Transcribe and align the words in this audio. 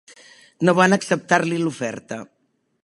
No 0.69 0.73
van 0.79 0.95
acceptar-li 0.97 1.63
l'oferta. 1.67 2.21